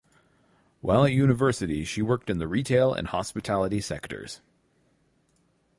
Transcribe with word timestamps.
While 0.81 1.05
at 1.05 1.11
university 1.11 1.85
she 1.85 2.01
worked 2.01 2.31
in 2.31 2.39
the 2.39 2.47
retail 2.47 2.91
and 2.91 3.07
hospitality 3.09 3.79
sectors. 3.81 4.41